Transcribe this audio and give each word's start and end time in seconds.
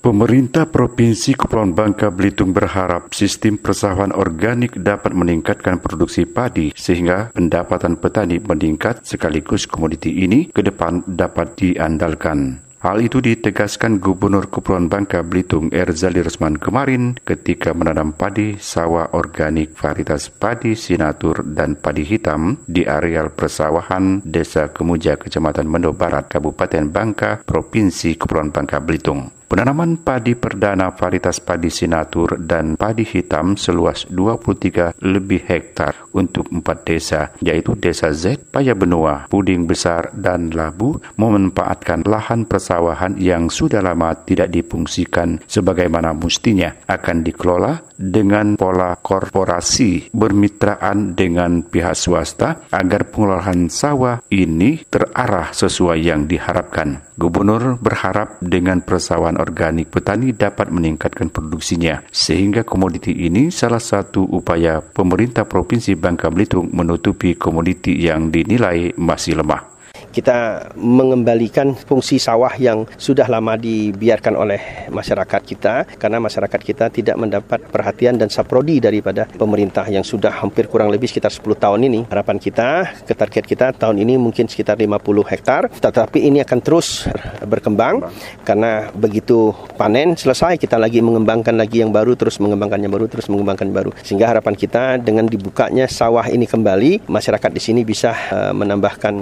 Pemerintah 0.00 0.64
Provinsi 0.64 1.36
Kepulauan 1.36 1.76
Bangka 1.76 2.08
Belitung 2.08 2.56
berharap 2.56 3.12
sistem 3.12 3.60
persawahan 3.60 4.16
organik 4.16 4.72
dapat 4.80 5.12
meningkatkan 5.12 5.76
produksi 5.76 6.24
padi 6.24 6.72
sehingga 6.72 7.28
pendapatan 7.36 8.00
petani 8.00 8.40
meningkat 8.40 9.04
sekaligus 9.04 9.68
komoditi 9.68 10.24
ini 10.24 10.48
ke 10.48 10.64
depan 10.64 11.04
dapat 11.04 11.52
diandalkan. 11.60 12.64
Hal 12.80 13.04
itu 13.04 13.20
ditegaskan 13.20 14.00
Gubernur 14.00 14.48
Kepulauan 14.48 14.88
Bangka 14.88 15.20
Belitung 15.20 15.68
Erzali 15.68 16.24
Resman 16.24 16.56
kemarin 16.56 17.20
ketika 17.20 17.76
menanam 17.76 18.16
padi 18.16 18.56
sawah 18.56 19.12
organik 19.12 19.76
varietas 19.76 20.32
padi 20.32 20.80
sinatur 20.80 21.44
dan 21.44 21.76
padi 21.76 22.08
hitam 22.08 22.56
di 22.64 22.88
areal 22.88 23.36
persawahan 23.36 24.24
Desa 24.24 24.72
Kemuja, 24.72 25.20
Kecamatan 25.20 25.68
Mendo 25.68 25.92
Barat, 25.92 26.24
Kabupaten 26.32 26.88
Bangka, 26.88 27.44
Provinsi 27.44 28.16
Kepulauan 28.16 28.48
Bangka 28.48 28.80
Belitung. 28.80 29.39
Penanaman 29.50 29.98
padi 29.98 30.38
perdana 30.38 30.94
varietas 30.94 31.42
padi 31.42 31.74
sinatur 31.74 32.38
dan 32.38 32.78
padi 32.78 33.02
hitam 33.02 33.58
seluas 33.58 34.06
23 34.06 35.02
lebih 35.02 35.42
hektar 35.42 36.06
untuk 36.14 36.54
empat 36.54 36.86
desa, 36.86 37.34
yaitu 37.42 37.74
Desa 37.74 38.14
Z, 38.14 38.38
Paya 38.54 38.78
Benua, 38.78 39.26
Puding 39.26 39.66
Besar, 39.66 40.14
dan 40.14 40.54
Labu, 40.54 41.02
memanfaatkan 41.18 42.06
lahan 42.06 42.46
persawahan 42.46 43.18
yang 43.18 43.50
sudah 43.50 43.82
lama 43.82 44.14
tidak 44.22 44.54
difungsikan 44.54 45.42
sebagaimana 45.50 46.14
mestinya 46.14 46.70
akan 46.86 47.26
dikelola 47.26 47.90
dengan 47.98 48.54
pola 48.54 48.94
korporasi 49.02 50.14
bermitraan 50.14 51.18
dengan 51.18 51.66
pihak 51.66 51.98
swasta 51.98 52.70
agar 52.70 53.10
pengelolaan 53.10 53.66
sawah 53.66 54.22
ini 54.30 54.86
terarah 54.86 55.50
sesuai 55.50 55.98
yang 55.98 56.30
diharapkan. 56.30 57.10
Gubernur 57.18 57.76
berharap 57.76 58.40
dengan 58.40 58.80
persawahan 58.80 59.39
organik 59.40 59.88
petani 59.88 60.36
dapat 60.36 60.68
meningkatkan 60.68 61.32
produksinya. 61.32 62.04
Sehingga 62.12 62.62
komoditi 62.62 63.16
ini 63.26 63.48
salah 63.48 63.80
satu 63.80 64.22
upaya 64.28 64.84
pemerintah 64.84 65.48
Provinsi 65.48 65.96
Bangka 65.96 66.28
Belitung 66.28 66.68
menutupi 66.70 67.34
komoditi 67.34 67.96
yang 67.96 68.28
dinilai 68.28 68.92
masih 69.00 69.40
lemah 69.40 69.79
kita 70.10 70.70
mengembalikan 70.74 71.74
fungsi 71.74 72.18
sawah 72.18 72.52
yang 72.58 72.84
sudah 72.98 73.30
lama 73.30 73.54
dibiarkan 73.54 74.34
oleh 74.34 74.90
masyarakat 74.90 75.42
kita 75.46 75.74
karena 75.96 76.18
masyarakat 76.18 76.60
kita 76.60 76.86
tidak 76.90 77.16
mendapat 77.16 77.62
perhatian 77.70 78.18
dan 78.18 78.28
saprodi 78.28 78.82
daripada 78.82 79.26
pemerintah 79.26 79.86
yang 79.86 80.02
sudah 80.02 80.34
hampir 80.42 80.66
kurang 80.66 80.90
lebih 80.90 81.06
sekitar 81.06 81.30
10 81.30 81.46
tahun 81.56 81.80
ini. 81.86 82.00
Harapan 82.10 82.36
kita, 82.42 82.68
ke 83.06 83.14
target 83.14 83.44
kita 83.46 83.66
tahun 83.74 84.02
ini 84.02 84.18
mungkin 84.18 84.50
sekitar 84.50 84.76
50 84.76 84.98
hektar, 85.30 85.70
tetapi 85.70 86.26
ini 86.26 86.42
akan 86.42 86.58
terus 86.60 87.06
berkembang 87.46 88.10
karena 88.42 88.90
begitu 88.92 89.54
panen 89.78 90.18
selesai 90.18 90.58
kita 90.58 90.76
lagi 90.76 90.98
mengembangkan 91.00 91.54
lagi 91.54 91.80
yang 91.80 91.94
baru, 91.94 92.18
terus 92.18 92.42
mengembangkan 92.42 92.82
yang 92.82 92.92
baru, 92.92 93.06
terus 93.06 93.30
mengembangkan 93.30 93.70
baru. 93.70 93.90
Sehingga 94.02 94.28
harapan 94.28 94.54
kita 94.58 94.98
dengan 94.98 95.30
dibukanya 95.30 95.86
sawah 95.86 96.26
ini 96.26 96.44
kembali, 96.44 97.06
masyarakat 97.06 97.50
di 97.54 97.62
sini 97.62 97.80
bisa 97.86 98.12
uh, 98.32 98.52
menambahkan 98.52 99.14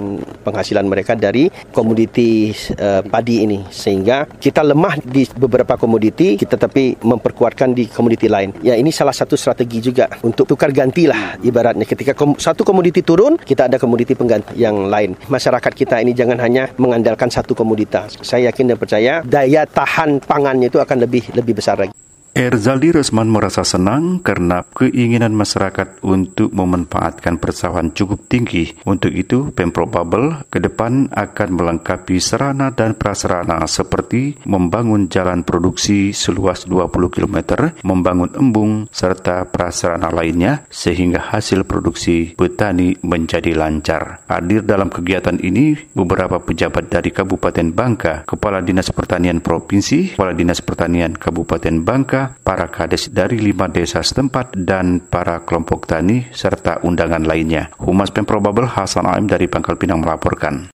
penghasilan 0.43 0.78
penghasilan 0.79 0.87
mereka 0.87 1.13
dari 1.19 1.51
komoditi 1.75 2.55
uh, 2.79 3.03
padi 3.03 3.43
ini. 3.43 3.59
Sehingga 3.67 4.25
kita 4.39 4.63
lemah 4.63 4.95
di 5.03 5.27
beberapa 5.35 5.75
komoditi 5.75 6.39
kita 6.39 6.55
tapi 6.55 6.95
memperkuatkan 7.03 7.75
di 7.75 7.91
komoditi 7.91 8.31
lain. 8.31 8.55
Ya 8.63 8.79
ini 8.79 8.89
salah 8.95 9.13
satu 9.13 9.35
strategi 9.35 9.83
juga 9.83 10.07
untuk 10.23 10.47
tukar 10.47 10.71
gantilah 10.71 11.39
ibaratnya. 11.43 11.83
Ketika 11.83 12.15
kom 12.15 12.39
satu 12.39 12.63
komoditi 12.63 13.03
turun 13.03 13.35
kita 13.35 13.67
ada 13.67 13.75
komoditi 13.75 14.15
pengganti 14.15 14.55
yang 14.55 14.87
lain. 14.87 15.19
Masyarakat 15.27 15.71
kita 15.75 15.99
ini 15.99 16.15
jangan 16.15 16.39
hanya 16.39 16.71
mengandalkan 16.79 17.27
satu 17.27 17.51
komoditas 17.51 18.15
saya 18.23 18.53
yakin 18.53 18.73
dan 18.73 18.77
percaya 18.77 19.13
daya 19.25 19.65
tahan 19.65 20.21
pangannya 20.23 20.69
itu 20.69 20.79
akan 20.79 21.03
lebih 21.03 21.33
lebih 21.35 21.57
besar 21.59 21.81
lagi 21.81 21.98
Erzaldi 22.39 22.95
Resman 22.95 23.27
merasa 23.27 23.67
senang 23.67 24.23
karena 24.23 24.63
keinginan 24.71 25.35
masyarakat 25.35 25.99
untuk 26.07 26.55
memanfaatkan 26.55 27.35
persawahan 27.35 27.91
cukup 27.91 28.31
tinggi. 28.31 28.79
Untuk 28.87 29.11
itu, 29.11 29.51
Pemprov 29.51 29.91
Babel 29.91 30.47
ke 30.47 30.63
depan 30.63 31.11
akan 31.11 31.49
melengkapi 31.51 32.15
sarana 32.23 32.71
dan 32.71 32.95
prasarana 32.95 33.67
seperti 33.67 34.39
membangun 34.47 35.11
jalan 35.11 35.43
produksi 35.43 36.15
seluas 36.15 36.63
20 36.63 37.11
km, 37.11 37.67
membangun 37.83 38.31
embung, 38.39 38.87
serta 38.87 39.43
prasarana 39.51 40.07
lainnya 40.07 40.63
sehingga 40.71 41.19
hasil 41.35 41.67
produksi 41.67 42.39
petani 42.39 42.95
menjadi 43.03 43.51
lancar. 43.51 44.23
Hadir 44.31 44.63
dalam 44.63 44.87
kegiatan 44.87 45.35
ini 45.43 45.75
beberapa 45.91 46.39
pejabat 46.39 46.87
dari 46.87 47.11
Kabupaten 47.11 47.75
Bangka, 47.75 48.23
Kepala 48.23 48.63
Dinas 48.63 48.87
Pertanian 48.95 49.43
Provinsi, 49.43 50.15
Kepala 50.15 50.31
Dinas 50.31 50.63
Pertanian 50.63 51.11
Kabupaten 51.19 51.83
Bangka, 51.83 52.28
para 52.43 52.67
kades 52.67 53.15
dari 53.15 53.39
lima 53.39 53.71
desa 53.71 54.03
setempat, 54.03 54.59
dan 54.59 54.99
para 54.99 55.47
kelompok 55.47 55.87
tani 55.87 56.27
serta 56.35 56.83
undangan 56.83 57.23
lainnya. 57.23 57.71
Humas 57.79 58.11
Pemprov 58.11 58.43
Babel 58.43 58.67
Hasan 58.67 59.07
Aim 59.07 59.31
dari 59.31 59.47
Pangkal 59.47 59.79
Pinang 59.79 60.03
melaporkan. 60.03 60.67